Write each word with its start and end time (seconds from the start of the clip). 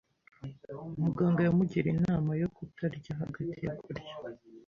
Muganga 1.03 1.39
yamugiriye 1.43 1.93
inama 1.97 2.31
yo 2.41 2.47
kutarya 2.55 3.11
hagati 3.21 3.59
yo 3.67 3.71
kurya. 3.83 4.11